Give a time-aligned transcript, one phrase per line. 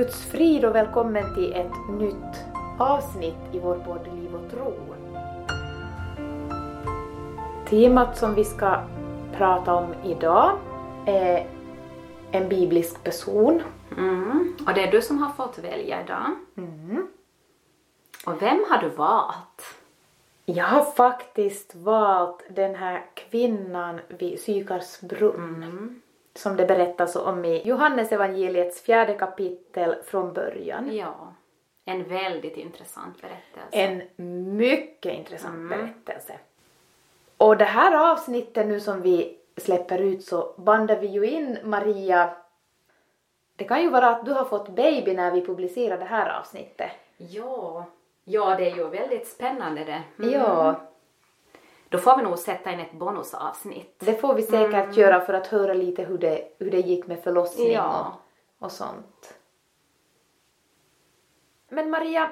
[0.00, 2.44] Guds frid och välkommen till ett nytt
[2.78, 4.74] avsnitt i vår podd Liv och tro.
[7.68, 8.82] Temat som vi ska
[9.36, 10.58] prata om idag
[11.06, 11.46] är
[12.30, 13.62] en biblisk person.
[13.98, 14.56] Mm.
[14.66, 16.34] Och det är du som har fått välja idag.
[16.56, 17.06] Mm.
[18.26, 19.76] Och vem har du valt?
[20.44, 26.02] Jag har faktiskt valt den här kvinnan vid Sykars brunn.
[26.34, 30.96] Som det berättas om i Johannes evangeliets fjärde kapitel från början.
[30.96, 31.34] Ja,
[31.84, 33.68] en väldigt intressant berättelse.
[33.70, 34.02] En
[34.58, 36.38] mycket intressant berättelse.
[37.36, 42.34] Och det här avsnittet nu som vi släpper ut så bandar vi ju in Maria.
[43.56, 46.90] Det kan ju vara att du har fått baby när vi publicerar det här avsnittet.
[47.16, 47.84] Ja,
[48.24, 50.02] ja det är ju väldigt spännande det.
[50.18, 50.40] Mm.
[50.40, 50.80] Ja,
[51.90, 53.96] Då får vi nog sätta in ett bonusavsnitt.
[53.98, 57.22] det får vi säkert göra för att höra lite hur det, hur det gick med
[57.22, 58.12] förlossning Ja.
[58.58, 59.34] och, och sånt.
[61.68, 62.30] Men Maria,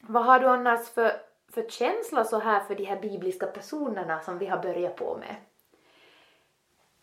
[0.00, 1.12] vad har du annars för,
[1.52, 5.36] för känsla så här för de här bibliska personerna som vi har börjat på med?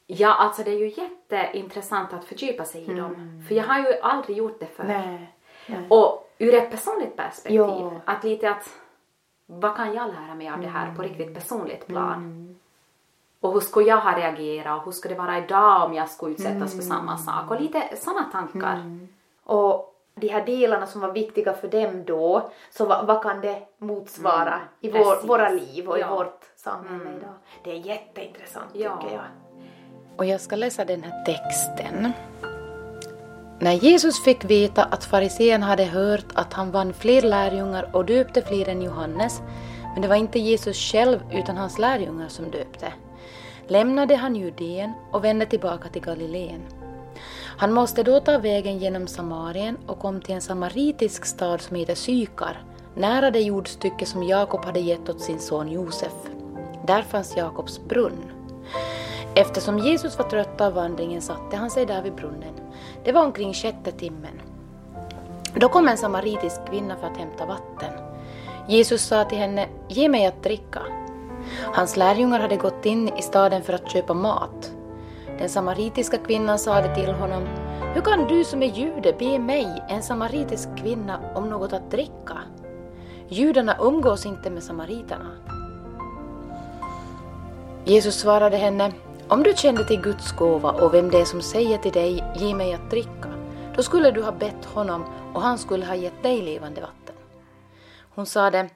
[0.07, 3.43] Ja, alltså det är ju jätteintressant att fördjupa sig i dem.
[3.47, 4.83] För jag har ju aldrig gjort det förr.
[4.83, 5.27] Nej.
[5.89, 7.91] Och ur ett personligt perspektiv, Ja.
[8.05, 8.69] att lite att
[9.59, 12.55] vad kan jag lära mig av det här på riktigt personligt plan?
[13.39, 16.31] Och hur skulle jag ha reagerat och hur skulle det vara idag om jag skulle
[16.33, 17.51] utsättas för samma sak?
[17.51, 18.79] Och lite sådana tankar.
[19.43, 23.61] Och de här delarna som var viktiga för dem då, så vad, vad kan det
[23.77, 26.15] motsvara Mm, i vår, våra liv och i Ja.
[26.15, 27.33] vårt samhälle idag?
[27.63, 28.97] Det är jätteintressant Ja.
[29.01, 29.23] tycker jag.
[30.17, 32.11] Och jag ska läsa den här texten.
[33.61, 38.41] När Jesus fick veta att farisén hade hört att han vann fler lärjungar och döpte
[38.41, 39.41] fler än Johannes,
[39.93, 42.93] men det var inte Jesus själv utan hans lärjungar som döpte,
[43.67, 46.61] lämnade han Judeen och vände tillbaka till Galileen.
[47.57, 51.95] Han måste då ta vägen genom Samarien och kom till en samaritisk stad som heter
[51.95, 52.63] Sykar,
[52.95, 56.13] nära det jordstycke som Jakob hade gett åt sin son Josef.
[56.87, 58.31] Där fanns Jakobs brunn.
[59.35, 62.60] Eftersom Jesus var trött av vandringen satte han sig där vid brunnen.
[63.03, 64.41] Det var omkring sjätte timmen.
[65.55, 67.93] Då kom en samaritisk kvinna för att hämta vatten.
[68.67, 70.81] Jesus sa till henne, ge mig att dricka.
[71.73, 74.71] Hans lärjungar hade gått in i staden för att köpa mat.
[75.37, 77.43] Den samaritiska kvinnan sade till honom,
[77.93, 82.37] hur kan du som är jude be mig, en samaritisk kvinna, om något att dricka?
[83.27, 85.29] Judarna umgås inte med samariterna.
[87.85, 88.91] Jesus svarade henne,
[89.31, 92.55] om du kände till Guds gåva och vem det är som säger till dig, ge
[92.55, 93.33] mig att dricka,
[93.75, 95.03] då skulle du ha bett honom
[95.33, 97.15] och han skulle ha gett dig levande vatten.
[98.15, 98.69] Hon sade,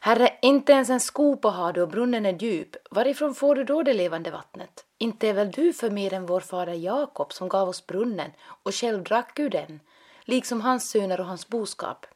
[0.00, 3.82] Herre, inte ens en skopa har du och brunnen är djup, varifrån får du då
[3.82, 4.84] det levande vattnet?
[4.98, 8.30] Inte är väl du för mer än vår fader Jakob som gav oss brunnen
[8.62, 9.80] och själv drack ur den,
[10.24, 12.06] liksom hans söner och hans boskap.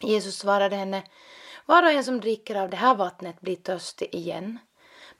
[0.00, 1.02] Jesus svarade henne,
[1.66, 4.58] var och en som dricker av det här vattnet blir törstig igen.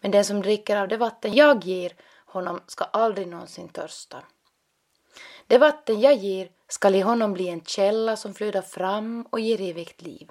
[0.06, 1.92] Men den som dricker av det vatten jag ger
[2.26, 4.22] honom ska aldrig någonsin törsta.
[5.46, 9.60] Det vatten jag ger skall i honom bli en källa som flödar fram och ger
[9.60, 10.30] evigt liv.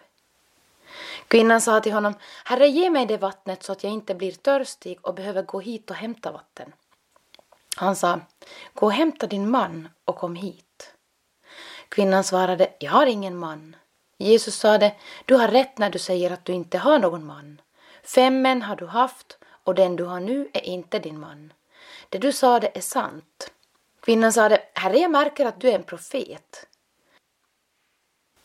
[1.28, 2.13] Kvinnan sa till honom,
[2.46, 5.90] Herre ge mig det vattnet så att jag inte blir törstig och behöver gå hit
[5.90, 6.74] och hämta vatten.
[7.75, 8.19] Han sa,
[8.74, 10.94] gå och hämta din man och kom hit.
[11.90, 13.75] Kvinnan svarade, jag har ingen man.
[14.18, 17.62] Jesus sade, du har rätt när du säger att du inte har någon man.
[18.03, 21.53] Fem män har du haft och den du har nu är inte din man.
[22.09, 23.52] Det du sade är sant.
[24.00, 26.68] Kvinnan sade, Herre jag märker att du är en profet.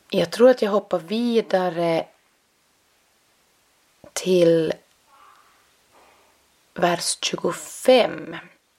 [0.09, 2.07] Jag tror att jag hoppar vidare
[4.13, 4.73] till
[6.73, 8.35] vers 25.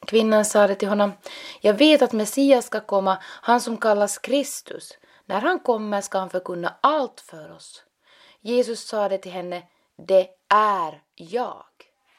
[0.06, 1.12] Kvinnan sade till honom,
[1.60, 4.98] jag vet att Messias ska komma, han som kallas Kristus.
[5.26, 7.84] När han kommer ska han förkunna allt för oss.
[8.40, 9.62] Jesus sade till henne,
[9.96, 11.64] det är jag,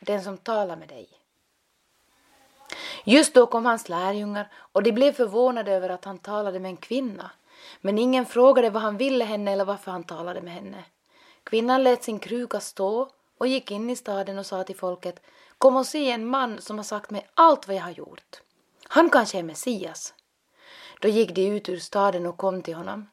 [0.05, 1.09] den som talar med dig.
[3.03, 6.77] Just då kom hans lärjungar och de blev förvånade över att han talade med en
[6.77, 7.31] kvinna.
[7.81, 10.83] Men ingen frågade vad han ville henne eller varför han talade med henne.
[11.43, 15.21] Kvinnan lät sin kruka stå och gick in i staden och sa till folket
[15.57, 18.41] Kom och se en man som har sagt mig allt vad jag har gjort.
[18.87, 20.13] Han kanske är Messias.
[20.99, 23.09] Då gick de ut ur staden och kom till honom.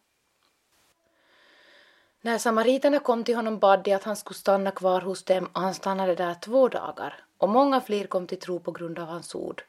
[2.22, 5.60] När samariterna kom till honom bad de att han skulle stanna kvar hos dem och
[5.60, 9.34] han stannade där två dagar och många fler kom till tro på grund av hans
[9.34, 9.62] ord.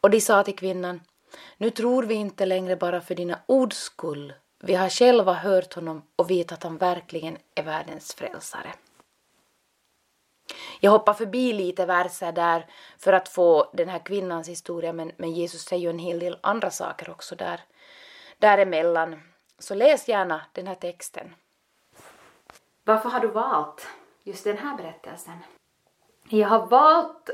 [0.00, 1.00] Och de sa till kvinnan,
[1.56, 6.02] nu tror vi inte längre bara för dina ords skull, vi har själva hört honom
[6.16, 8.74] och vet att han verkligen är världens frälsare.
[10.80, 12.66] Jag hoppar förbi lite verser där
[12.98, 16.38] för att få den här kvinnans historia men, men Jesus säger ju en hel del
[16.40, 17.60] andra saker också där.
[18.38, 19.20] däremellan.
[19.58, 21.34] Så läs gärna den här texten.
[22.84, 23.88] Varför har du valt
[24.22, 25.34] just den här berättelsen?
[26.28, 27.30] Jag har valt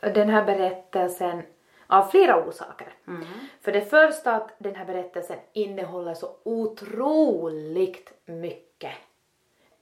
[0.00, 1.42] den här berättelsen
[1.86, 2.94] av flera orsaker.
[3.60, 8.92] För det första att den här berättelsen innehåller så otroligt mycket.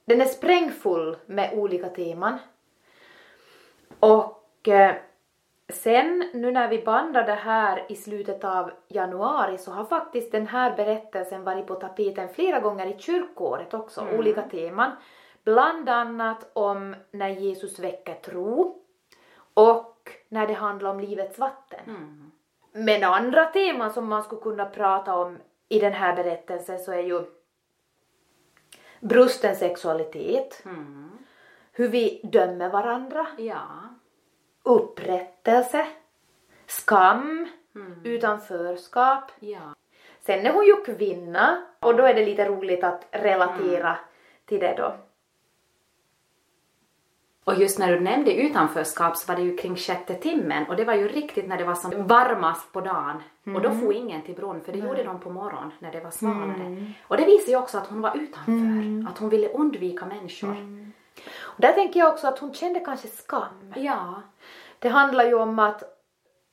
[0.05, 2.37] Den är sprängfull med olika teman.
[3.99, 4.95] Och eh,
[5.71, 10.47] sen nu när vi bandar det här i slutet av januari så har faktiskt den
[10.47, 14.91] här berättelsen varit på tapeten flera gånger i kyrkåret också, olika teman.
[15.43, 18.81] Bland annat om när Jesus väcker tro
[19.53, 21.79] och när det handlar om livets vatten.
[22.71, 25.37] Men andra teman som man skulle kunna prata om
[25.69, 27.21] i den här berättelsen så är ju
[28.99, 30.63] brusten sexualitet,
[31.71, 33.61] hur vi dömer varandra, Ja.
[34.63, 35.87] Upprättelse,
[36.67, 37.47] skam,
[38.03, 39.31] utanförskap.
[39.39, 39.75] Ja.
[40.21, 43.97] Sen är hon ju kvinna och då är det lite roligt att relatera
[44.45, 44.95] till det då.
[47.43, 50.85] Och just när du nämnde utanförskap så var det ju kring sjätte timmen och det
[50.85, 53.21] var ju riktigt när det var som varmast på dagen.
[53.55, 56.11] Och då får ingen till bron för det gjorde de på morgonen när det var
[56.11, 56.93] svalare.
[57.07, 60.55] Och det visar ju också att hon var utanför, att hon ville undvika människor.
[61.55, 63.73] Och där tänker jag också att hon kände kanske skam.
[63.75, 64.13] Ja.
[64.79, 65.83] Det handlar ju om att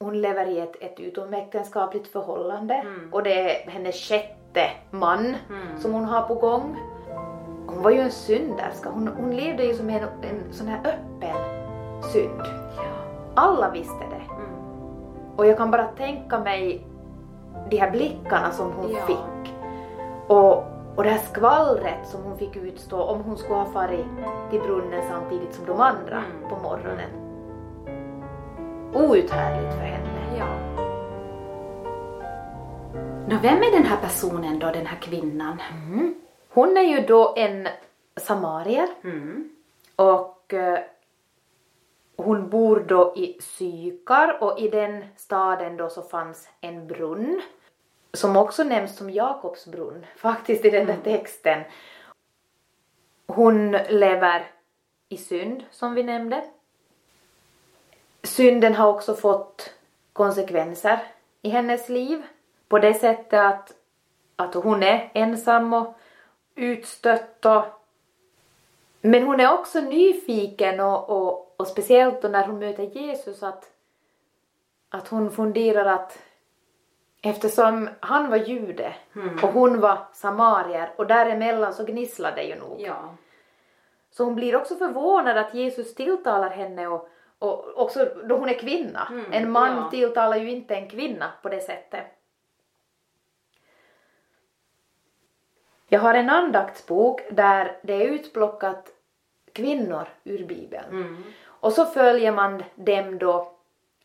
[0.00, 5.36] hon lever i ett, ett utomäktenskapligt förhållande och det är hennes sjätte man
[5.78, 6.76] som hon har på gång.
[7.66, 11.36] Hon var ju en synderska, hon, hon levde ju som en, en sån här öppen
[12.12, 12.42] synd.
[13.34, 14.22] Alla visste det.
[15.36, 16.86] Och jag kan bara tänka mig
[17.70, 19.06] de här blickarna som hon Ja.
[19.06, 19.54] fick.
[20.28, 20.64] Och,
[20.98, 24.06] och det här skvallret som hon fick utstå om hon skulle ha farit
[24.50, 26.48] till brunnen samtidigt som de andra Mm.
[26.48, 27.10] på morgonen.
[28.94, 30.36] Outhärdligt för henne.
[30.38, 30.46] Ja.
[33.28, 35.56] Nå, vem är den här personen då, den här kvinnan?
[36.48, 37.68] Hon är ju då en
[38.16, 39.50] samarier Mm.
[39.96, 40.78] och eh,
[42.16, 47.40] hon bor då i Sykar och i den staden då så fanns en brunn
[48.12, 51.62] som också nämns som Jakobs brunn faktiskt i den där texten.
[53.26, 54.50] Hon lever
[55.08, 56.44] i synd som vi nämnde.
[58.22, 59.75] Synden har också fått
[60.12, 60.99] konsekvenser
[61.43, 62.22] i hennes liv
[62.69, 63.72] på det sättet att,
[64.37, 65.99] att hon är ensam och
[66.54, 67.64] utstött och
[69.00, 73.70] men hon är också nyfiken och, och, och speciellt då när hon möter Jesus att,
[74.88, 76.19] att hon funderar att
[77.22, 78.94] eftersom han var jude
[79.42, 82.80] och hon var samarier och däremellan så gnisslar det ju nog.
[82.80, 83.14] Ja.
[84.10, 88.58] Så hon blir också förvånad att Jesus tilltalar henne och, och också då hon är
[88.58, 89.08] kvinna.
[89.10, 89.90] Mm, en man ja.
[89.90, 92.06] tilltalar ju inte en kvinna på det sättet.
[95.88, 98.88] Jag har en andaktsbok där det är utplockat
[99.52, 100.90] kvinnor ur Bibeln.
[100.90, 101.22] Mm.
[101.44, 103.52] Och så följer man dem då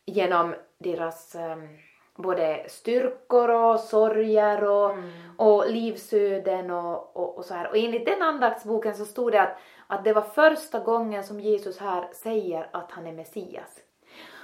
[0.04, 1.68] genom deras um,
[2.16, 5.10] både styrkor och sorger och, Mm.
[5.36, 7.68] och livsöden och, och, och så här.
[7.70, 9.56] Och enligt den andaktsboken så stod det att,
[9.86, 13.80] att det var första gången som Jesus här säger att han är Messias.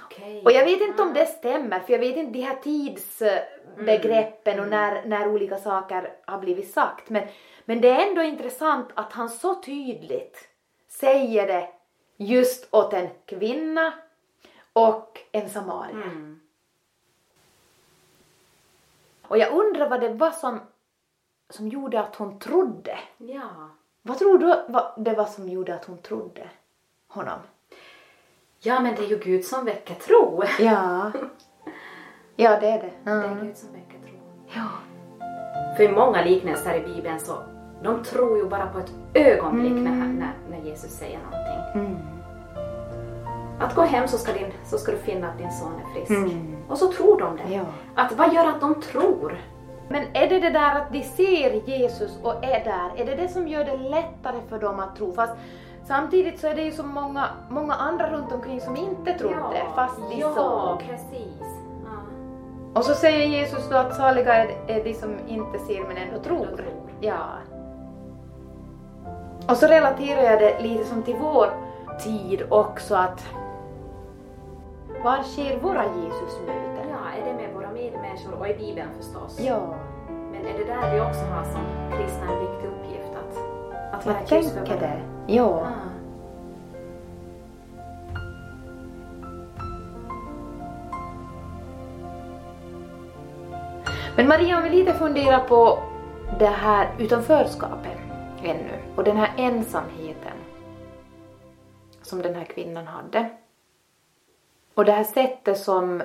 [0.05, 0.41] Okej.
[0.45, 4.67] Och jag vet inte om det stämmer, för jag vet inte de här tidsbegreppen och
[4.67, 7.09] när, när olika saker har blivit sagt.
[7.09, 7.23] Men,
[7.65, 10.37] men det är ändå intressant att han så tydligt
[10.89, 11.69] säger det
[12.17, 13.93] just åt en kvinna
[14.73, 16.37] och en samarier.
[19.31, 19.33] Mm.
[19.33, 20.59] Och jag undrar vad det var som,
[21.49, 22.97] som gjorde att hon trodde.
[23.17, 23.49] Ja.
[24.01, 26.49] Vad tror du vad det var som gjorde att hon trodde
[27.07, 27.39] honom?
[28.59, 30.43] Ja, men det är ju Gud som väcker tro.
[30.59, 31.11] Ja.
[32.35, 32.91] Ja, det är det.
[33.03, 33.45] Det är Mm.
[33.45, 34.19] Gud som väcker tro.
[34.55, 34.67] Ja.
[35.77, 37.43] För i många liknelser i Bibeln så
[37.83, 41.81] de tror ju bara på ett ögonblick när, när, när Jesus säger någonting.
[41.81, 42.00] Mm.
[43.61, 46.11] Att gå hem så ska, din, så ska du finna att din son är frisk.
[46.11, 46.55] Mm.
[46.67, 47.53] Och så tror de det.
[47.53, 47.63] Ja.
[47.95, 49.37] Att vad gör att de tror?
[49.87, 53.27] Men är det det där att de ser Jesus och är där, är det det
[53.27, 55.13] som gör det lättare för dem att tro?
[55.13, 55.33] Fast
[55.87, 59.97] samtidigt så är det ju så många, många andra runt omkring som inte trodde fast
[60.09, 60.79] de ja, såg.
[60.89, 61.41] precis.
[61.85, 62.79] Ja.
[62.79, 66.19] Och så säger Jesus då att saliga är, är de som inte ser men ändå
[66.19, 66.45] tror.
[66.45, 66.91] Tror.
[67.01, 67.25] Ja.
[69.47, 71.49] Och så relaterar jag det lite som till vår
[72.03, 73.25] tid också att
[75.03, 76.89] var sker våra Jesusmöten?
[76.89, 79.39] ja, är det med våra medmänniskor och i Bibeln förstås.
[79.39, 79.75] Ja,
[80.31, 81.61] Men är det där vi också har som
[81.97, 83.37] kristna en viktig uppgift att,
[83.93, 85.01] att vara ljus för tänker det.
[85.27, 85.59] Ja.
[85.59, 85.67] Ja.
[94.15, 95.79] Men Maria, om vi lite funderar på
[96.39, 97.97] det här utanförskapet
[98.43, 100.37] ännu och den här ensamheten
[102.01, 103.29] som den här kvinnan hade.
[104.73, 106.03] Och det här sättet som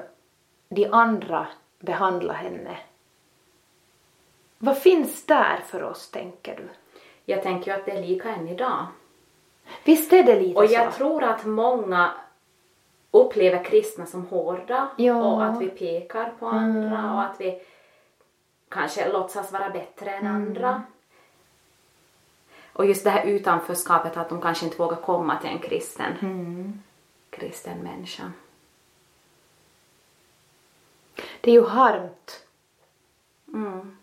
[0.68, 1.46] de andra
[1.78, 2.76] behandlar henne.
[4.58, 6.68] Vad finns där för oss, tänker du?
[7.24, 8.86] Jag tänker ju att det är lika än idag.
[9.84, 10.98] Visst är det lite Och jag så?
[10.98, 12.10] tror att många
[13.10, 15.12] upplever kristna som hårda Ja.
[15.14, 15.24] Mm.
[15.26, 17.62] och att vi pekar på andra och att vi
[18.68, 20.34] kanske låtsas vara bättre än Mm.
[20.34, 20.82] andra.
[22.72, 26.82] Och just det här utanförskapet att de kanske inte vågar komma till en kristen, Mm.
[27.30, 28.32] kristen människa.
[31.40, 32.46] Det är ju harmt.
[33.54, 33.96] Mm.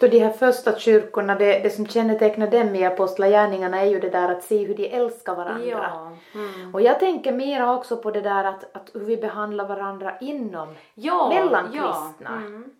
[0.00, 4.10] För de här första kyrkorna, det, det som kännetecknar dem i apostlagärningarna är ju det
[4.10, 5.66] där att se hur de älskar varandra.
[5.66, 6.12] Ja.
[6.34, 6.74] Mm.
[6.74, 10.74] Och jag tänker mera också på det där att, att hur vi behandlar varandra inom,
[10.94, 12.12] Ja, mellan ja.
[12.12, 12.36] kristna.
[12.36, 12.70] Mm.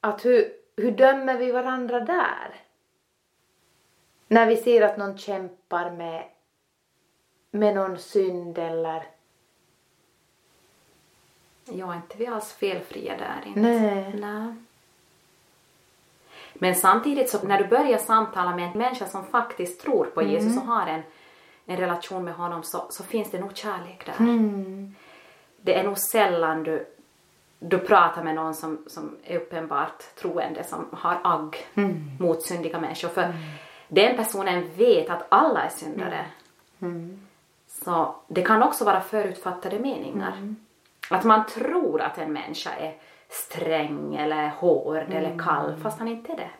[0.00, 2.60] Att hur, hur dömer vi varandra där?
[4.28, 6.24] När vi ser att någon kämpar med,
[7.50, 9.13] med någon synd eller...
[11.64, 13.60] Ja, inte vi alls felfria där inte.
[13.60, 14.14] Nej.
[14.20, 14.54] Nej.
[16.54, 20.56] Men samtidigt så när du börjar samtala med en människa som faktiskt tror på Jesus
[20.56, 21.02] och har en,
[21.66, 24.14] en relation med honom så, så finns det nog kärlek där.
[25.60, 26.86] Det är nog sällan du,
[27.58, 31.66] du pratar med någon som, som är uppenbart troende som har agg
[32.20, 33.08] mot syndiga människor.
[33.08, 33.34] För
[33.88, 36.24] den personen vet att alla är syndare.
[37.68, 40.54] Så det kan också vara förutfattade meningar.
[41.10, 46.32] Att man tror att en människa är sträng eller hård eller kall fast han inte
[46.32, 46.50] är det.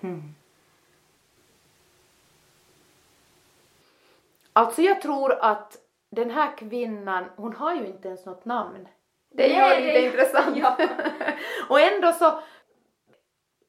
[4.52, 5.76] Alltså jag tror att
[6.10, 8.88] den här kvinnan, hon har ju inte ens något namn.
[9.30, 10.56] Det är Nej, lite det är- intressant.
[10.56, 10.76] ja.
[11.68, 12.40] och ändå så,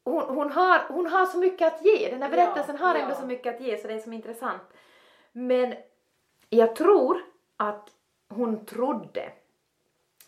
[0.04, 2.08] hon, hon, har, hon har så mycket att ge.
[2.10, 3.00] Den här Ja, berättelsen har ja.
[3.00, 4.62] ändå så mycket att ge så det är som intressant.
[5.32, 5.74] Men
[6.50, 7.20] jag tror
[7.56, 7.90] att
[8.28, 9.32] hon trodde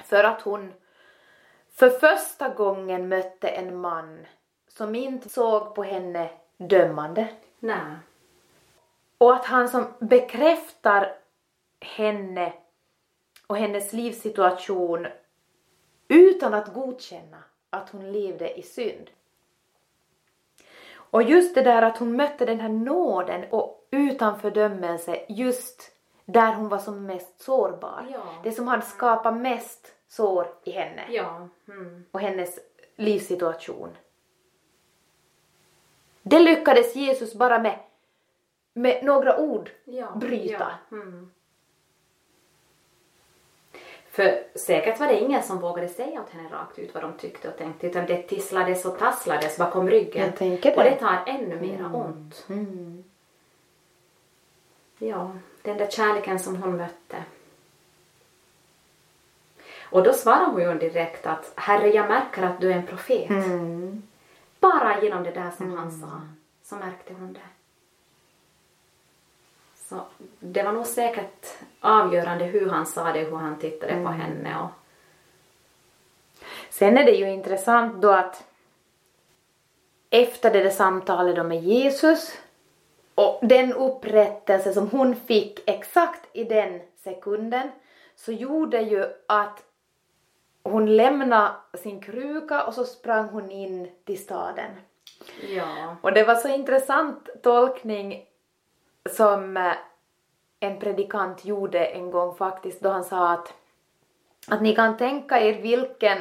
[0.05, 0.73] för att hon
[1.75, 4.27] för första gången mötte en man
[4.69, 7.29] som inte såg på henne dömande.
[7.59, 7.97] Nej.
[9.19, 11.17] Och att han som bekräftar
[11.81, 12.53] henne
[13.47, 15.07] och hennes livssituation
[16.09, 19.11] utan att godkänna att hon levde i synd.
[20.93, 25.93] Och just det där att hon mötte den här nåden och utan fördömelse just
[26.31, 28.07] där hon var som mest sårbar.
[28.13, 28.23] Ja.
[28.43, 31.49] Det som hade skapat mest sår i henne Ja.
[31.69, 32.05] Mm.
[32.11, 32.59] och hennes
[32.97, 33.89] livssituation.
[36.23, 37.79] Det lyckades Jesus bara med,
[38.73, 40.11] med några ord Ja.
[40.17, 40.67] bryta.
[40.93, 41.31] Mm.
[44.11, 47.49] För säkert var det ingen som vågade säga åt henne rakt ut vad de tyckte
[47.49, 50.33] och tänkte utan det tisslades och tasslades bakom ryggen.
[50.33, 50.91] Tänker Och det.
[50.91, 52.47] det tar ännu mera ont.
[52.49, 53.05] Mm.
[54.99, 57.25] Ja, den där kärleken som hon mötte.
[59.91, 63.31] Och då svarar hon ju direkt att Herre, jag märker att du är en profet.
[63.31, 64.03] Mm.
[64.61, 66.21] Bara genom det där som han sa
[66.63, 67.41] så märkte hon det.
[69.77, 70.01] Så
[70.41, 71.47] det var nog säkert
[71.81, 74.71] avgörande hur han sa det, hur han tittade på henne och
[76.71, 78.45] Sen är det ju intressant då att
[80.11, 82.39] efter det där samtalet då med Jesus
[83.19, 87.71] och den upprättelse som hon fick exakt i den sekunden
[88.15, 89.63] så gjorde ju att
[90.63, 94.71] hon lämnade sin kruka och så sprang hon in till staden.
[95.49, 95.97] ja.
[96.03, 98.25] Och det var så intressant tolkning
[99.11, 99.73] som eh,
[100.61, 103.55] en predikant gjorde en gång faktiskt då han sa att,
[104.49, 106.19] att ni kan tänka er vilken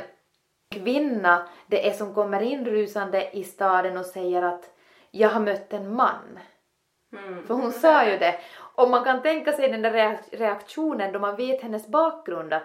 [0.69, 4.69] kvinna det är som kommer in rusande i staden och säger att
[5.11, 6.39] jag har mött en man.
[7.47, 8.39] För hon sa ju det.
[8.75, 12.63] Och man kan tänka sig den där reak- reaktionen då man vet hennes bakgrund att,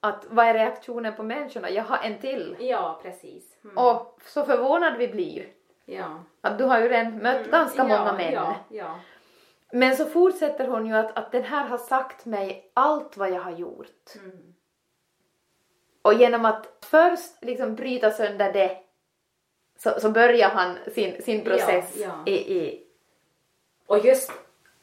[0.00, 1.70] att vad är reaktionen på människorna?
[1.70, 2.56] Jag har en till.
[2.60, 3.56] Ja, precis.
[3.64, 3.78] Mm.
[3.78, 5.46] Och så förvånad vi blir.
[5.84, 6.24] Ja.
[6.40, 8.32] Att du har ju redan mött ganska många ja, män.
[8.32, 9.00] Ja, ja.
[9.72, 13.40] Men så fortsätter hon ju att, att den här har sagt mig allt vad jag
[13.40, 14.14] har gjort.
[14.14, 14.54] Mm.
[16.02, 18.78] Och genom att först liksom bryta sönder det
[19.78, 22.32] så, så börjar han sin, sin process Ja, ja.
[22.32, 22.86] I, i...
[23.90, 24.32] Och just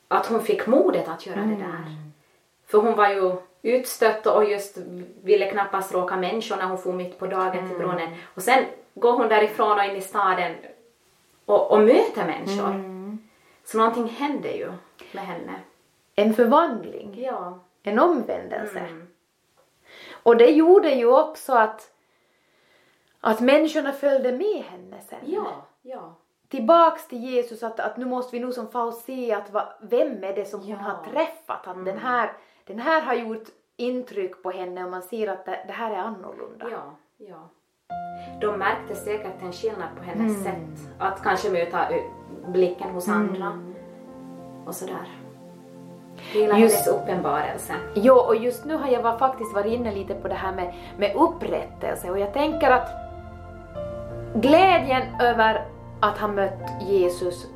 [0.08, 1.86] att hon fick modet att göra det där.
[2.66, 4.78] För hon var ju utstött och just
[5.24, 8.16] ville knappast råka människor när hon for mitt på dagen till brunnen.
[8.36, 10.56] Och sen går hon därifrån och in i staden
[11.46, 12.84] och, och möter människor.
[13.66, 14.72] Så någonting hände ju
[15.12, 15.60] med henne.
[16.16, 17.60] En förvandling, Ja.
[17.84, 18.80] en omvändelse.
[18.80, 19.08] Mm.
[20.24, 21.92] Och det gjorde ju också att,
[23.20, 25.20] Att människorna följde med henne sen.
[25.26, 26.16] Ja, ja.
[26.50, 30.24] Tillbaks till Jesus, att, att nu måste vi nog som få se att va, vem
[30.24, 30.76] är det som hon Ja.
[30.78, 31.68] har träffat.
[31.68, 31.86] Att Mm.
[31.86, 32.32] den, här,
[32.68, 33.44] den här har gjort
[33.78, 36.66] intryck på henne och man ser att det, det här är annorlunda.
[36.72, 37.50] Ja, ja.
[38.42, 40.76] De märkte säkert en skillnad på hennes Mm.
[40.76, 42.00] sätt att kanske möta ö,
[42.48, 43.60] blicken hos andra
[44.66, 45.08] och sådär.
[46.18, 47.74] Hela Just- hennes uppenbarelse.
[47.96, 50.74] Jo, och just nu har jag var, faktiskt varit inne lite på det här med,
[50.98, 52.90] med upprättelse och jag tänker att
[54.36, 55.66] glädjen över
[56.00, 57.48] att ha mött Jesus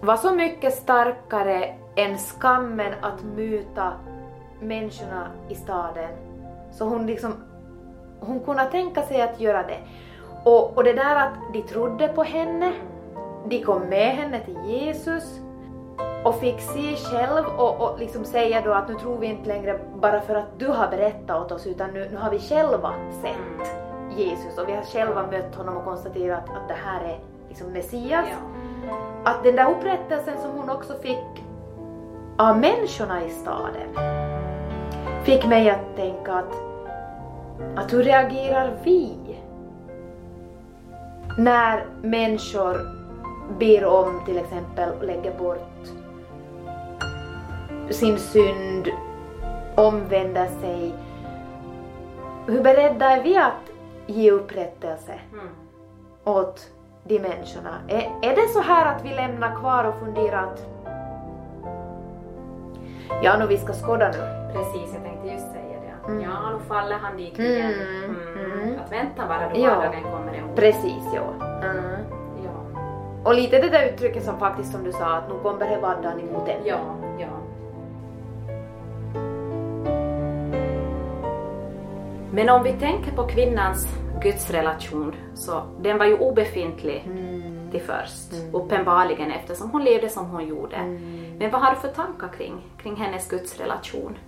[0.00, 3.92] var så mycket starkare än skammen att möta
[4.60, 6.10] människorna i staden.
[6.72, 7.34] Så hon liksom,
[8.20, 9.78] hon kunde tänka sig att göra det.
[10.44, 12.72] Och, och det där att de trodde på henne,
[13.48, 15.40] de kom med henne till Jesus
[16.24, 19.80] och fick se själv och, och liksom säga då att nu tror vi inte längre
[19.94, 23.76] bara för att du har berättat åt oss utan nu, nu har vi själva sett
[24.18, 27.18] Jesus och vi har själva mött honom och konstaterat att det här är
[27.52, 28.26] liksom Messias.
[28.30, 28.94] Ja.
[29.24, 31.44] Att den där upprättelsen som hon också fick
[32.38, 33.88] av människorna i staden
[35.24, 36.54] fick mig att tänka att,
[37.76, 39.16] att hur reagerar vi
[41.38, 42.76] när människor
[43.58, 45.88] ber om till exempel och lägger bort
[47.90, 48.88] sin synd,
[49.74, 50.94] omvänder sig.
[52.46, 53.72] Hur beredda är vi att
[54.06, 55.46] ge upprättelse Mm.
[56.24, 56.70] åt
[57.04, 57.74] de människorna?
[57.88, 60.66] Är, är det så här att vi lämnar kvar och funderar att
[63.22, 64.52] ja, nu vi ska skåda nu.
[64.52, 66.08] Precis, jag tänkte just säga det.
[66.12, 66.20] Mm.
[66.22, 67.72] Ja, nu faller han dit igen.
[68.04, 68.62] Mm, Mm.
[68.62, 68.78] mm.
[68.84, 69.74] Att vänta bara då Ja.
[69.76, 70.56] vardagen kommer emot.
[70.56, 71.46] Precis, ja.
[71.62, 72.00] Mm.
[72.44, 72.80] Ja,
[73.24, 76.20] Och lite det där uttrycket som faktiskt som du sa att nu kommer det vardagen
[76.20, 76.66] emot en.
[76.66, 76.76] ja,
[77.18, 77.26] ja.
[82.30, 83.86] Men om vi tänker på kvinnans
[84.22, 87.70] gudsrelation så den var ju obefintlig Mm.
[87.70, 90.76] till först, uppenbarligen eftersom hon levde som hon gjorde.
[90.76, 91.36] Mm.
[91.38, 94.18] Men vad har du för tankar kring, kring hennes gudsrelation?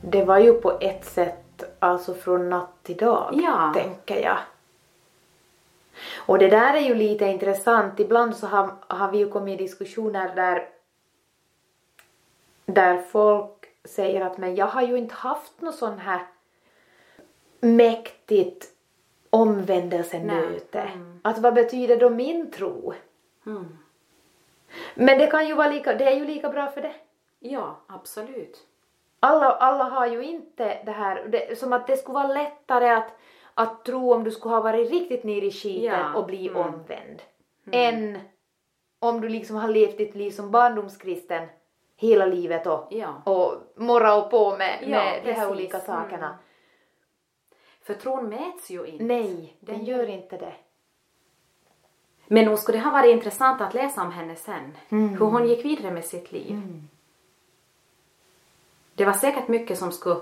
[0.00, 3.72] Det var ju på ett sätt alltså från natt till dag, Ja.
[3.74, 4.38] tänker jag.
[6.16, 8.00] Och det där är ju lite intressant.
[8.00, 10.68] Ibland så har, har vi ju kommit i diskussioner där,
[12.66, 13.50] där folk
[13.84, 16.20] säger att men jag har ju inte haft något sån här
[17.64, 18.66] mäktigt
[19.30, 20.80] omvändelsemöte.
[20.80, 21.20] Mm.
[21.22, 22.94] Att vad betyder då min tro?
[23.46, 23.78] Mm.
[24.94, 26.94] Men det kan ju vara lika, det är ju lika bra för det.
[27.38, 28.58] Ja, absolut.
[29.20, 33.18] alla, alla har ju inte det här, det, som att det skulle vara lättare att,
[33.54, 36.60] att tro om du skulle ha varit riktigt nere i skiten Ja, och bli mm.
[36.60, 37.22] omvänd.
[37.70, 38.18] Än
[38.98, 41.48] om du liksom har levt ditt liv som barndomskristen
[41.96, 43.22] hela livet och, Ja.
[43.24, 45.50] och morra och på med, Ja, med de här precis.
[45.50, 46.26] olika sakerna.
[46.26, 46.38] Mm.
[47.84, 49.04] För tron mäts ju inte.
[49.04, 50.54] Nej, den gör inte det.
[52.26, 54.76] Men nog skulle det ha varit intressant att läsa om henne sen.
[54.88, 55.08] Mm.
[55.08, 56.62] Hur hon gick vidare med sitt liv.
[58.94, 60.20] Det var säkert mycket som skulle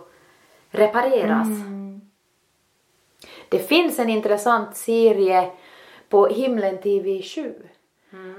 [0.70, 1.46] repareras.
[1.46, 2.00] Mm.
[3.48, 5.50] Det finns en intressant serie
[6.08, 7.54] på Himlen TV 7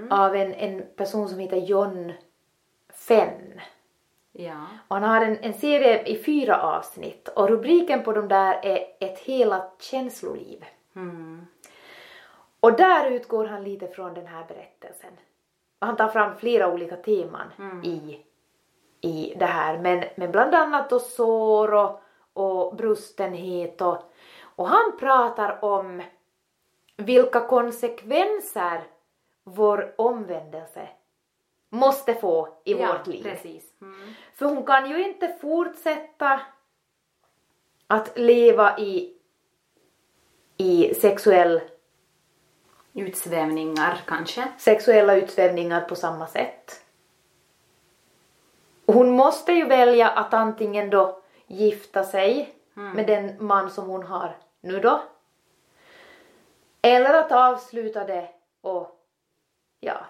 [0.09, 2.13] av en, en person som heter John
[2.93, 3.61] Fenn.
[4.35, 4.67] Ja.
[4.87, 8.85] Och han har en, en serie i fyra avsnitt och rubriken på de där är
[8.99, 10.65] Ett helat känsloliv.
[10.95, 11.45] Mm.
[12.59, 15.11] Och där utgår han lite från den här berättelsen.
[15.79, 17.47] Och han tar fram flera olika teman
[17.83, 18.19] i,
[19.01, 22.01] i det här, men, men bland annat då sår och,
[22.33, 24.11] och brustenhet och,
[24.55, 26.01] och han pratar om
[26.97, 28.83] vilka konsekvenser
[29.43, 30.87] vår omvändelse
[31.73, 33.23] måste få i ja, vårt liv.
[33.23, 33.63] Precis.
[33.81, 34.13] Mm.
[34.33, 36.41] För hon kan ju inte fortsätta
[37.87, 39.13] att leva i,
[40.57, 41.61] i sexuell,
[42.93, 44.47] Utsvävningar kanske.
[44.57, 46.81] sexuella utsvävningar på samma sätt.
[48.85, 54.37] Hon måste ju välja att antingen då gifta sig med den man som hon har
[54.61, 55.03] nu då.
[56.81, 58.29] Eller att avsluta det
[58.61, 58.99] och
[59.79, 60.05] ja.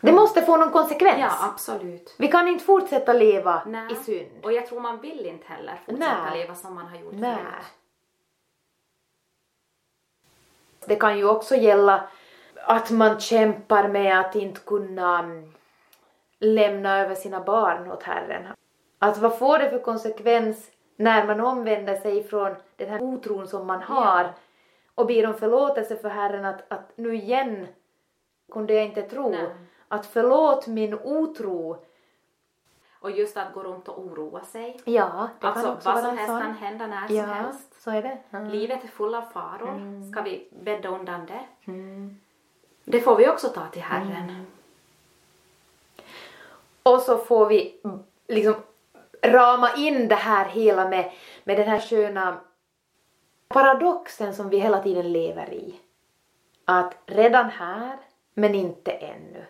[0.00, 1.18] Det måste få någon konsekvens.
[1.20, 2.14] Ja, absolut.
[2.18, 3.92] Vi kan inte fortsätta leva Nej.
[3.92, 4.44] i synd.
[4.44, 6.40] Och jag tror man vill inte heller fortsätta Nej.
[6.40, 7.36] leva som man har gjort Nej.
[7.36, 7.64] förut.
[10.86, 12.08] Det kan ju också gälla
[12.54, 15.52] att man kämpar med att inte kunna mm,
[16.38, 18.46] lämna över sina barn åt Herren.
[18.98, 23.66] Att vad får det för konsekvens när man omvänder sig från den här otron som
[23.66, 24.30] man har Ja.
[24.94, 27.66] och ber om förlåtelse för Herren att, att nu igen
[28.52, 29.28] kunde jag inte tro.
[29.30, 29.48] Nej.
[29.92, 31.76] Att förlåt min otro.
[33.00, 34.80] Och just att gå runt och oroa sig.
[34.84, 37.82] Ja, det Alltså kan också vad som helst kan hända när ja, som helst.
[37.82, 38.18] så är det.
[38.30, 38.48] Mm.
[38.48, 40.10] Livet är full av faror.
[40.12, 41.70] Ska vi bädda undan det?
[41.72, 42.20] Mm.
[42.84, 44.46] Det får vi också ta till Herren.
[46.82, 47.98] Och så får vi mm,
[48.28, 48.54] liksom
[49.22, 51.12] rama in det här hela med,
[51.44, 52.40] med den här sköna
[53.48, 55.80] paradoxen som vi hela tiden lever i.
[56.64, 57.96] Att redan här,
[58.34, 59.44] men inte ännu.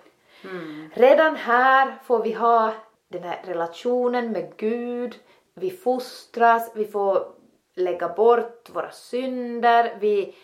[0.44, 0.90] Mm.
[0.94, 2.72] Redan här får vi ha
[3.08, 5.18] den här relationen med Gud,
[5.54, 7.32] vi fostras, vi får
[7.74, 10.34] lägga bort våra synder, vi...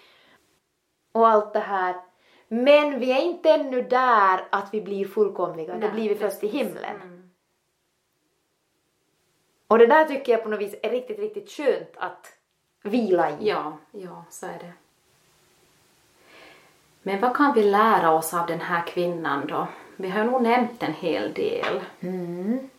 [1.12, 1.96] och allt det här.
[2.48, 6.44] Men vi är inte ännu där att vi blir fullkomliga, det Nej, blir vi först
[6.44, 6.96] i himlen.
[6.96, 7.30] Mm.
[9.68, 12.32] Och det där tycker jag på något vis är riktigt, riktigt skönt att
[12.82, 13.48] vila i.
[13.48, 14.72] Ja, ja, så är det.
[17.02, 19.68] Men vad kan vi lära oss av den här kvinnan då?
[19.96, 21.80] Vi har nog nämnt en hel del.
[22.00, 22.70] Mm.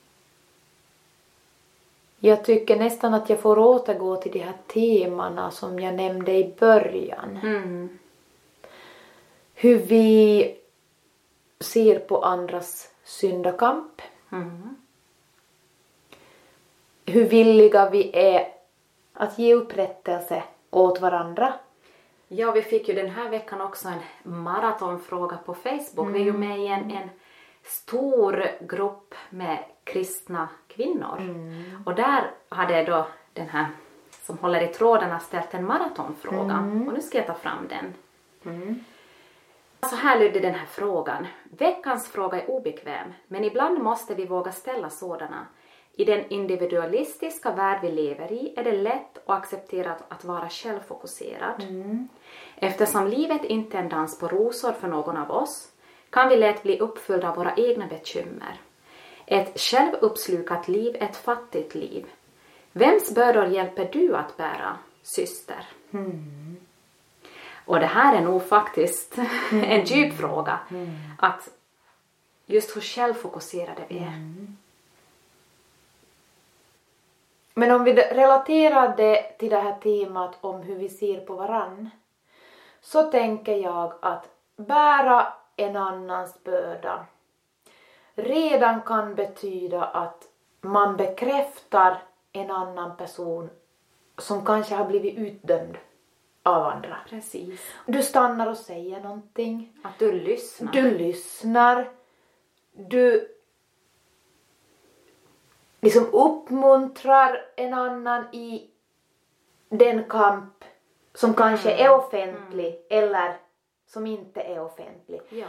[2.19, 6.53] Jag tycker nästan att jag får återgå till de här temana som jag nämnde i
[6.59, 7.39] början.
[7.43, 7.99] Mm.
[9.53, 10.55] Hur vi
[11.59, 14.01] ser på andras syndakamp.
[14.31, 14.75] Mm.
[17.05, 18.47] Hur villiga vi är
[19.13, 21.53] att ge upprättelse åt varandra.
[22.27, 23.99] Ja, vi fick ju den här veckan också en
[24.43, 26.15] maratonfråga på Facebook.
[26.15, 27.09] Vi är ju med i en, en
[27.63, 31.17] stor grupp med kristna kvinnor.
[31.85, 33.67] Och där hade då den här
[34.11, 36.55] som håller i trådarna ställt en maratonfråga.
[36.87, 37.93] Och nu ska jag ta fram den.
[39.89, 41.27] Så här lydde den här frågan.
[41.43, 45.45] Veckans fråga är obekväm, men ibland måste vi våga ställa sådana.
[45.99, 51.63] I den individualistiska värld vi lever i är det lätt att acceptera att- vara självfokuserad.
[52.55, 55.67] Eftersom livet inte är en dans på rosor för någon av oss
[56.09, 58.59] kan vi lätt bli uppfyllda av våra egna bekymmer.
[59.25, 62.05] Ett självuppslukat liv är ett fattigt liv.
[62.71, 65.65] Vems bördor hjälper du att bära, syster?
[67.65, 69.17] Och det här är nog faktiskt
[69.51, 70.59] en djup fråga.
[71.19, 71.49] Att
[72.45, 74.35] just hur självfokuserade vi är.
[77.57, 81.89] Men om vi relaterar det till det här temat om hur vi ser på varann
[82.81, 87.05] så tänker jag att bära en annans börda
[88.15, 90.23] redan kan betyda att
[90.61, 93.49] man bekräftar en annan person
[94.17, 95.77] som kanske har blivit utdömd
[96.43, 96.97] av andra.
[97.09, 97.61] Precis.
[97.85, 99.73] Du stannar och säger någonting.
[99.83, 100.71] Att du lyssnar.
[100.71, 101.89] Du lyssnar.
[102.71, 103.36] Du
[105.81, 108.69] liksom uppmuntrar en annan i
[109.69, 110.63] den kamp
[111.13, 113.37] som kanske är offentlig eller
[113.87, 115.21] som inte är offentlig.
[115.29, 115.47] Ja.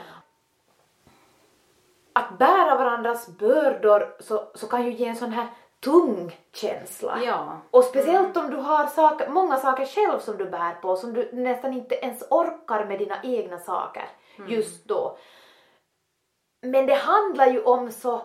[2.12, 5.46] Att bära varandras bördor så, så kan ju ge en sån här
[5.80, 7.18] tung känsla.
[7.24, 7.60] Ja.
[7.70, 11.30] Och speciellt om du har saker, många saker själv som du bär på som du
[11.32, 14.08] nästan inte ens orkar med dina egna saker
[14.46, 15.18] just då.
[16.62, 18.22] Men det handlar ju om så,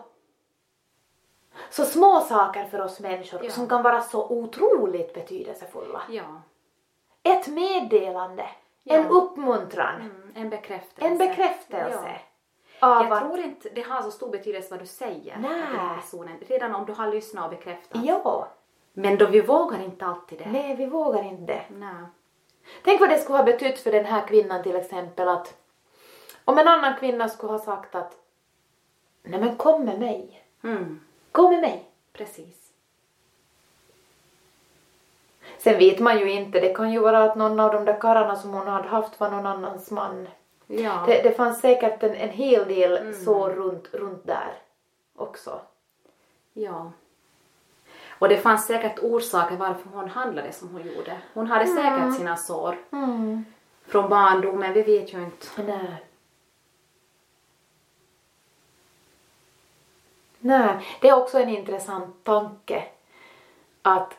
[1.70, 3.50] så små saker för oss människor Ja.
[3.50, 6.02] som kan vara så otroligt betydelsefulla.
[6.10, 6.42] Ja.
[7.22, 8.46] Ett meddelande,
[8.82, 8.94] Ja.
[8.94, 11.06] en uppmuntran, Mm, en bekräftelse.
[11.08, 12.20] en bekräftelse.
[12.80, 15.50] Jag att, tror inte det har så stor betydelse vad du säger Nej.
[15.66, 16.38] till den personen.
[16.48, 18.00] Redan om du har lyssnat och bekräftat.
[18.04, 18.48] ja,
[18.92, 20.48] Men då vi vågar inte alltid det.
[20.50, 21.62] nej vi vågar inte.
[21.68, 21.94] Nej.
[22.84, 25.56] Tänk vad det skulle ha betytt för den här kvinnan till exempel att
[26.44, 28.12] om en annan kvinna skulle ha sagt att
[29.22, 31.00] nej men kom med mig, Mm,
[31.34, 31.84] kom med mig.
[32.12, 32.56] precis.
[35.58, 38.36] Sen vet man ju inte, det kan ju vara att någon av de där karlarna
[38.36, 40.28] som hon hade haft var någon annans man.
[40.66, 41.04] Ja.
[41.06, 44.52] Det, det fanns säkert en, en hel del så runt, runt där
[45.16, 45.60] också.
[46.52, 46.92] Ja.
[48.18, 51.18] Och det fanns säkert orsaker varför hon handlade som hon gjorde.
[51.34, 53.44] Hon hade säkert sina sår Mm.
[53.86, 55.46] från barndomen, vi vet ju inte.
[55.62, 56.04] Nej.
[60.46, 62.84] Nej, det är också en intressant tanke
[63.82, 64.14] att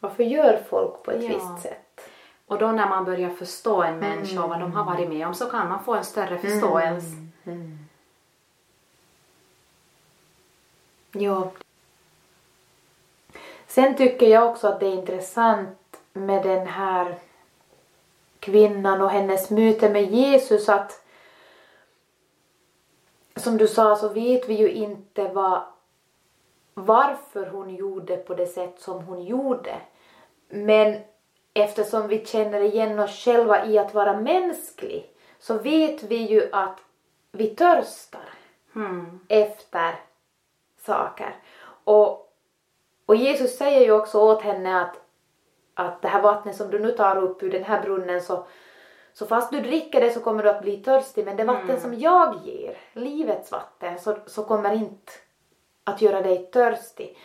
[0.00, 1.28] varför gör folk på ett Ja.
[1.28, 2.08] visst sätt?
[2.46, 5.34] Och då när man börjar förstå en människa och vad de har varit med om
[5.34, 7.16] så kan man få en större förståelse.
[11.12, 11.50] Ja.
[13.66, 17.18] Sen tycker jag också att det är intressant med den här
[18.40, 21.01] kvinnan och hennes möte med Jesus att
[23.36, 25.62] som du sa så vet vi ju inte vad,
[26.74, 29.80] varför hon gjorde på det sätt som hon gjorde.
[30.48, 31.00] Men
[31.54, 36.78] eftersom vi känner igen oss själva i att vara mänsklig så vet vi ju att
[37.32, 38.28] vi törstar
[38.74, 39.20] Mm.
[39.28, 39.94] efter
[40.78, 41.36] saker.
[41.84, 42.32] Och,
[43.06, 45.00] och Jesus säger ju också åt henne att,
[45.74, 48.46] att det här vattnet som du nu tar upp ur den här brunnen så,
[49.12, 51.80] så fast du dricker det så kommer du att bli törstig men det vatten Mm.
[51.80, 55.12] som jag ger, livets vatten, så, så kommer inte
[55.84, 57.18] att göra dig törstig.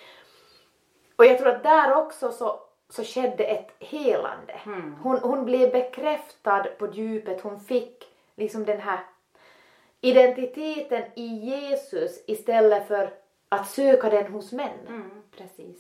[1.16, 4.54] Och jag tror att där också så, så skedde ett helande.
[4.66, 4.96] Mm.
[5.04, 8.04] Hon, hon blev bekräftad på djupet, hon fick
[8.36, 9.00] liksom den här
[10.02, 13.14] identiteten i Jesus istället för
[13.50, 14.88] att söka den hos män.
[14.88, 15.78] Mm, precis.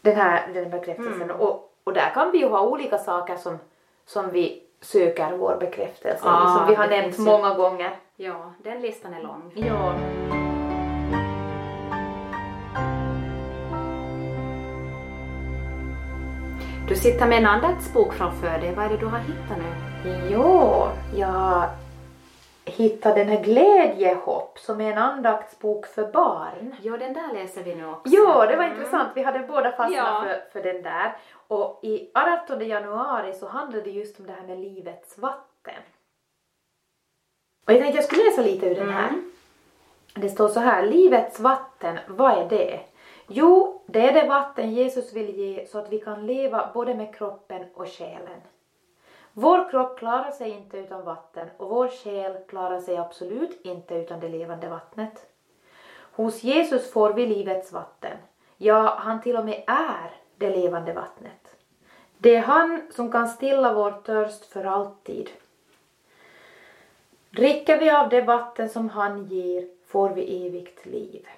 [0.00, 1.22] Den här den bekräftelsen.
[1.22, 1.40] Mm.
[1.40, 3.58] Och, och där kan vi ju ha olika saker som,
[4.06, 7.96] som vi söker vår bekräftelse Ja, som vi har nämnt många gånger.
[8.16, 9.52] Ja, den listan är lång.
[9.54, 9.94] Ja.
[16.88, 18.74] Du sitter med en andaktsbok framför dig.
[18.74, 20.28] Vad är det du har hittat nu?
[20.30, 20.82] Jo,
[21.16, 21.64] jag
[22.64, 26.76] hittade den här Glädjehopp som är en andaktsbok för barn.
[26.82, 28.14] Ja, den där läser vi nu också.
[28.14, 28.76] Ja, det var Mm.
[28.76, 29.08] intressant.
[29.14, 30.24] Vi hade båda fastnat Ja.
[30.26, 31.16] för, för den där.
[31.48, 35.82] Och i 18 januari så handlade det just om det här med livets vatten.
[37.66, 39.08] Och jag tänkte jag skulle läsa lite ur den här.
[39.08, 39.30] Mm.
[40.14, 42.80] Det står så här, livets vatten, vad är det?
[43.28, 47.14] Jo, det är det vatten Jesus vill ge så att vi kan leva både med
[47.14, 48.40] kroppen och själen.
[49.36, 54.20] Vår kropp klarar sig inte utan vatten och vår själ klarar sig absolut inte utan
[54.20, 55.30] det levande vattnet.
[55.96, 58.16] Hos Jesus får vi livets vatten.
[58.56, 61.56] Ja, han till och med är det levande vattnet.
[62.18, 65.30] Det är han som kan stilla vår törst för alltid.
[67.30, 71.28] Dricker vi av det vatten som han ger får vi evigt liv.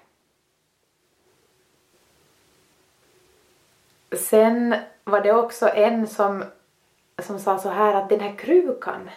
[4.16, 6.44] Sen var det också en som,
[7.22, 9.11] som sa så här att den här krukan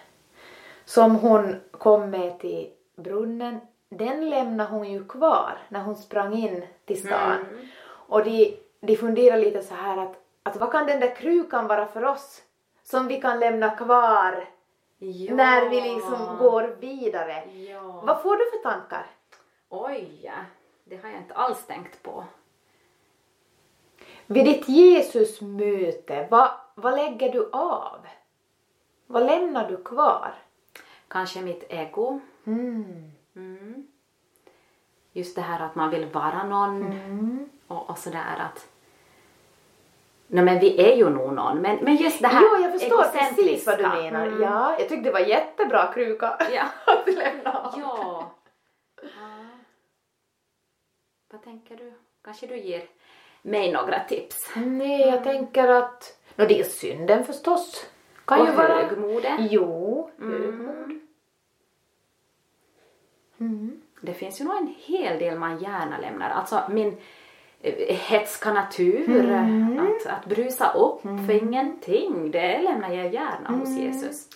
[0.85, 3.59] som hon kom med till brunnen,
[3.89, 7.45] den lämnade hon ju kvar när hon sprang in till stan.
[7.85, 11.85] Och de, de funderar lite så här att, att vad kan den där krukan vara
[11.88, 12.41] för oss
[12.83, 14.47] som vi kan lämna kvar
[15.01, 15.33] Ja.
[15.35, 17.43] när vi liksom går vidare.
[17.55, 18.01] Ja.
[18.03, 19.05] Vad får du för tankar?
[19.69, 20.31] Oj,
[20.83, 22.23] det har jag inte alls tänkt på.
[24.25, 26.49] Vid ditt Jesusmöte, vad,
[26.81, 28.07] vad lägger du av?
[29.07, 30.33] Vad lämnar du kvar?
[31.07, 32.19] Kanske mitt ego.
[32.45, 33.11] Mm.
[33.35, 33.87] Mm.
[35.13, 37.49] Just det här att man vill vara någon Mm.
[37.67, 38.67] och, och sådär att
[40.27, 43.03] Nej men vi är ju nog någon men, men just det här Jo, jag förstår
[43.03, 44.27] precis vad du menar.
[44.27, 44.41] Mm.
[44.41, 46.63] Ja, jag tyckte det var jättebra kruka Ja.
[46.93, 47.73] att lämna av.
[47.79, 48.31] ja.
[49.01, 49.45] ja.
[51.31, 51.93] Vad tänker du?
[52.21, 52.87] Kanske du ger
[53.41, 54.51] mig några tips?
[54.55, 56.18] Nej, jag tänker att...
[56.39, 57.86] Nå, det är synden förstås.
[58.25, 58.73] Kan och ju vara...
[58.73, 59.47] högmode.
[59.52, 60.41] Jo, Mm.
[60.41, 60.99] högmod.
[63.39, 63.82] Mm.
[64.02, 66.30] Det finns ju nog en hel del man gärna lämnar.
[66.30, 66.97] Alltså min
[67.62, 69.80] eh, hetska natur, Mm.
[69.80, 73.82] att, att brusa upp för ingenting, det lämnar jag gärna hos Mm.
[73.84, 74.30] Jesus.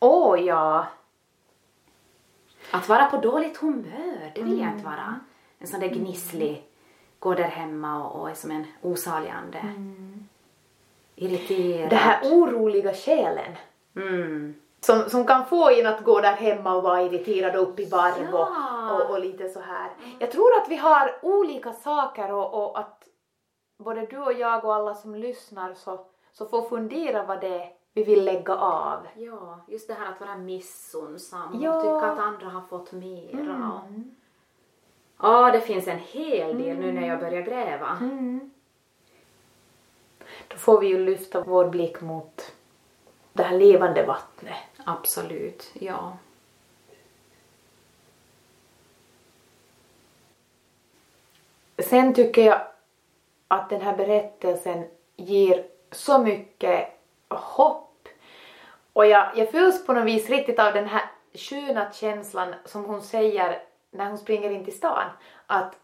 [0.00, 0.86] Åh ja.
[2.70, 4.72] Att vara på dåligt humör, det vill jag Mm.
[4.74, 5.20] inte vara.
[5.58, 6.62] En sån där gnisslig,
[7.18, 9.58] går där hemma och, och är som en osalig ande.
[11.24, 11.76] Irriterad.
[11.78, 11.88] Mm.
[11.88, 13.56] Det här oroliga själen.
[13.96, 14.54] Mm.
[14.80, 17.84] Som, som kan få en att gå där hemma och vara irriterad och upp i
[17.90, 18.92] varv Ja.
[18.94, 19.90] och, och, och lite så här.
[20.18, 23.04] Jag tror att vi har olika saker och, och att
[23.78, 26.00] både du och jag och alla som lyssnar så,
[26.32, 28.98] så får fundera vad det är vi vill lägga av.
[29.14, 31.76] Ja, just det här att vara missunnsam Ja.
[31.76, 33.80] och tycka att andra har fått mera.
[33.88, 34.14] Mm.
[35.22, 37.96] Ja, det finns en hel del nu när jag börjar gräva.
[38.00, 38.51] Mm.
[40.52, 42.52] Då får vi ju lyfta vår blick mot
[43.32, 44.56] det här levande vattnet.
[44.84, 46.16] Absolut, ja.
[51.78, 52.60] Sen tycker jag
[53.48, 54.84] att den här berättelsen
[55.16, 56.88] ger så mycket
[57.28, 58.08] hopp.
[58.92, 61.02] Och jag, jag fylls på något vis riktigt av den här
[61.34, 65.10] sköna känslan som hon säger när hon springer in till stan.
[65.46, 65.74] Att,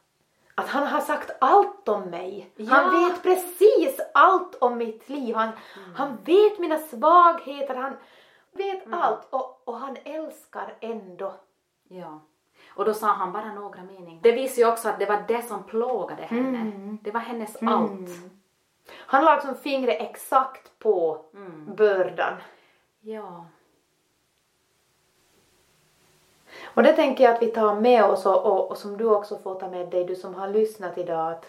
[0.59, 2.51] att han har sagt allt om mig.
[2.57, 3.09] Han Ja.
[3.09, 5.35] vet precis allt om mitt liv.
[5.35, 5.49] Han,
[5.97, 7.75] han vet mina svagheter.
[7.75, 7.93] Han
[8.53, 9.27] vet allt.
[9.31, 11.35] Och, och han älskar ändå.
[11.89, 12.21] ja.
[12.75, 14.23] Och då sa han bara några meningar.
[14.23, 16.97] Det visar ju också att det var det som plågade henne.
[17.03, 18.11] Det var hennes allt.
[18.97, 21.25] Han la liksom fingret exakt på
[21.77, 22.33] bördan.
[23.01, 23.45] Ja.
[26.79, 29.39] Och det tänker jag att vi tar med oss och, och, och som du också
[29.39, 31.47] får ta med dig, du som har lyssnat idag, att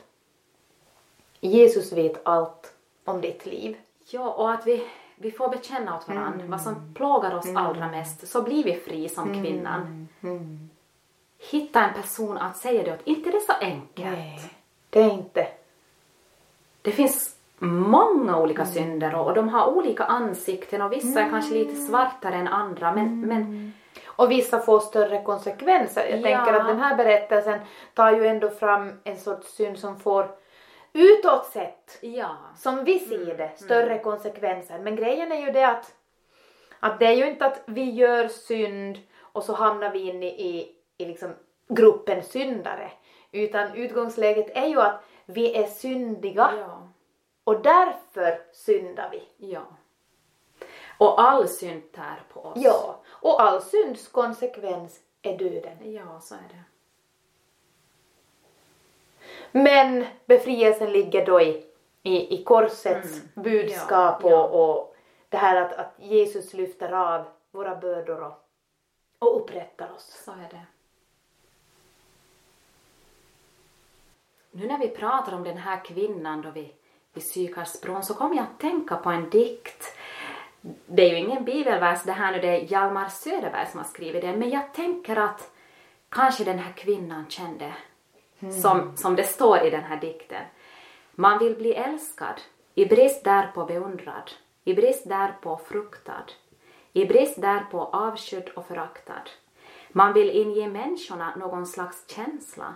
[1.39, 2.73] Jesus vet allt
[3.05, 3.77] om ditt liv.
[4.09, 8.27] Ja, och att vi, vi får bekänna åt varandra vad som plågar oss allra mest,
[8.27, 10.07] så blir vi fri som kvinnan.
[11.51, 13.07] hitta en person att säga det åt.
[13.07, 14.17] Inte det är så enkelt.
[14.17, 14.41] Nej,
[14.89, 15.47] det är inte.
[16.81, 21.75] Det finns många olika synder och de har olika ansikten och vissa är kanske lite
[21.75, 23.73] svartare än andra men, men
[24.19, 26.05] Och vissa får större konsekvenser.
[26.10, 26.23] Jag Ja.
[26.23, 27.60] tänker att den här berättelsen
[27.93, 30.32] tar ju ändå fram en sorts synd som får
[30.93, 32.36] utåt sett, ja.
[32.58, 34.79] som vi ser det, större konsekvenser.
[34.79, 35.93] Men grejen är ju det att,
[36.79, 40.27] att det är ju inte att vi gör synd och så hamnar vi in i,
[40.27, 41.34] i, i liksom
[41.67, 42.91] gruppen syndare.
[43.32, 46.88] Utan utgångsläget är ju att vi är syndiga Ja.
[47.43, 49.47] och därför syndar vi.
[49.51, 49.62] ja.
[50.99, 52.53] Och all synd tär på oss.
[52.55, 55.93] Ja, och all synds konsekvens är döden.
[55.93, 56.63] Ja, så är det.
[59.51, 61.65] Men befrielsen ligger då i,
[62.03, 64.43] i, i korsets budskap Ja, ja.
[64.43, 64.95] Och, och
[65.29, 68.49] det här att, att Jesus lyfter av våra bördor och,
[69.19, 70.21] och upprättar oss.
[70.25, 70.65] Så är det.
[74.51, 76.69] Nu när vi pratar om den här kvinnan då vid,
[77.13, 79.95] vid Sykarsbron så kommer jag att tänka på en dikt.
[80.62, 84.22] Det är ju ingen bibelvers det här nu, det är Hjalmar Söderberg som har skrivit
[84.22, 85.52] den, men jag tänker att
[86.10, 87.74] kanske den här kvinnan kände,
[88.62, 90.43] som, som det står i den här dikten.
[91.12, 92.41] Man vill bli älskad,
[92.76, 94.32] i brist därpå beundrad,
[94.63, 96.26] i brist därpå fruktad,
[96.93, 99.30] i brist därpå avskydd och föraktad.
[99.89, 102.74] Man vill inge människorna någon slags känsla.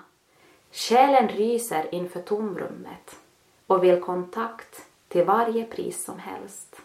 [0.72, 3.16] Själen ryser inför tomrummet
[3.68, 6.82] och vill kontakt till varje pris som helst.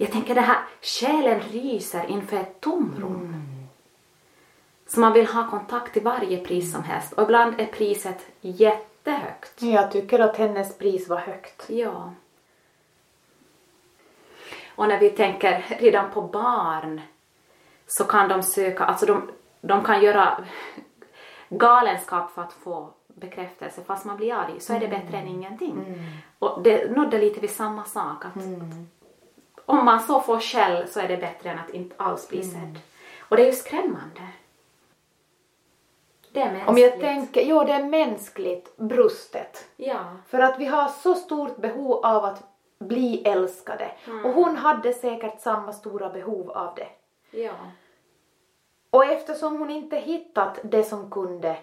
[0.00, 3.44] Jag tänker det här, själen ryser inför ett tomrum.
[4.86, 9.62] Så man vill ha kontakt till varje pris som helst och ibland är priset jättehögt.
[9.62, 11.70] Jag tycker att hennes pris var högt.
[11.70, 12.12] Ja.
[14.74, 17.00] Och när vi tänker redan på barn
[17.86, 19.30] så kan de söka, alltså de,
[19.60, 20.44] de kan göra
[21.48, 25.76] galenskap för att få bekräftelse fast man blir arg så är det bättre än ingenting.
[26.38, 28.34] Och det nådde lite vid samma sak att
[29.68, 32.78] om man så får skäll så är det bättre än att inte alls bli sedd.
[33.20, 34.20] Och det är ju skrämmande.
[36.32, 36.68] Det är mänskligt.
[36.68, 39.68] Om jag tänker, jo det är mänskligt brustet.
[39.76, 40.04] Ja.
[40.28, 42.42] För att vi har så stort behov av att
[42.78, 43.90] bli älskade.
[44.24, 46.88] Och hon hade säkert samma stora behov av det.
[47.38, 47.52] Ja.
[48.90, 51.56] Och eftersom hon inte hittat det som kunde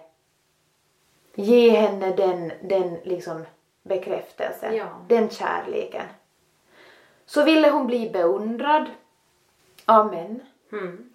[1.35, 3.45] ge henne den, den liksom
[3.83, 4.85] bekräftelsen, Ja.
[5.07, 6.05] den kärleken,
[7.25, 8.85] så ville hon bli beundrad
[9.85, 10.39] av män.
[10.71, 11.09] Mm.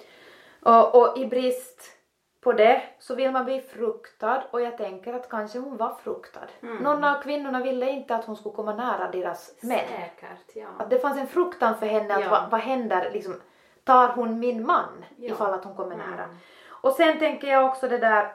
[0.63, 1.97] Och, och i brist
[2.41, 6.47] på det så vill man bli fruktad och jag tänker att kanske hon var fruktad.
[6.61, 9.79] Någon av kvinnorna ville inte att hon skulle komma nära deras män.
[9.89, 10.67] Säkert, ja.
[10.79, 12.31] Att det fanns en fruktan för henne att Ja.
[12.31, 13.41] vad, vad händer liksom,
[13.85, 15.33] tar hon min man Ja.
[15.35, 16.11] ifall att hon kommer Mm.
[16.11, 16.29] nära.
[16.67, 18.33] Och sen tänker jag också det där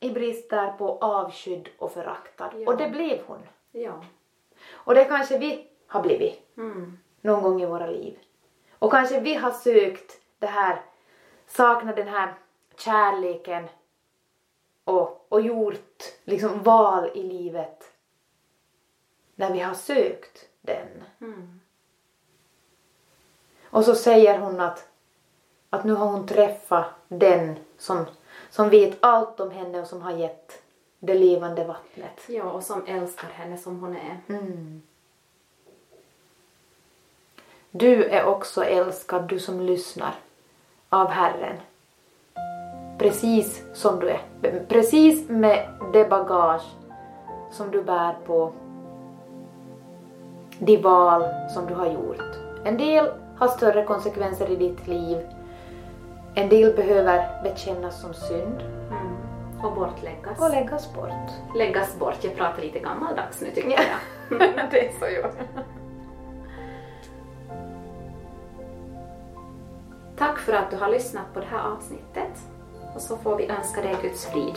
[0.00, 2.50] i brist där på avskydd och föraktad.
[2.56, 2.72] Ja.
[2.72, 3.38] Och det blev hon.
[3.72, 4.04] Ja.
[4.72, 6.98] Och det kanske vi har blivit Mm.
[7.20, 8.18] Någon gång i våra liv.
[8.78, 10.82] Och kanske vi har sökt det här,
[11.46, 12.34] saknat den här
[12.76, 13.68] kärleken
[14.84, 17.92] och, och gjort liksom val i livet
[19.34, 21.04] när vi har sökt den.
[21.20, 21.60] Mm.
[23.62, 24.88] Och så säger hon att,
[25.70, 28.04] att nu har hon träffat den som,
[28.50, 30.62] som vet allt om henne och som har gett
[30.98, 32.20] det levande vattnet.
[32.28, 34.20] Ja, och som älskar henne som hon är.
[34.28, 34.82] Mm.
[37.70, 40.14] Du är också älskad, du som lyssnar,
[40.88, 41.56] av Herren.
[42.98, 44.20] Precis som du är.
[44.68, 46.62] Precis med det bagage
[47.50, 48.52] som du bär på.
[50.58, 52.22] De val som du har gjort.
[52.64, 53.08] En del
[53.38, 55.18] har större konsekvenser i ditt liv.
[56.34, 59.16] En del behöver bekännas som synd Mm.
[59.66, 60.40] Och bortläggas.
[60.40, 61.56] och läggas bort.
[61.56, 62.16] Läggas bort.
[62.24, 63.80] Jag pratar lite gammaldags nu tycker Ja.
[64.30, 64.38] jag.
[64.70, 65.30] det är så jag.
[70.18, 72.42] Tack för att du har lyssnat på det här avsnittet.
[72.94, 74.54] Och så får vi önska dig Guds frid.